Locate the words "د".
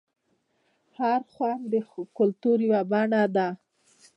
1.73-1.75